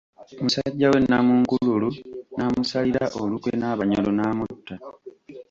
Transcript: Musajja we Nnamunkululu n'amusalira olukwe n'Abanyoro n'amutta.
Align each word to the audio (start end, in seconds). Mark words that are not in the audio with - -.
Musajja 0.43 0.87
we 0.91 0.97
Nnamunkululu 1.01 1.89
n'amusalira 2.37 3.03
olukwe 3.21 3.51
n'Abanyoro 3.57 4.09
n'amutta. 4.17 4.75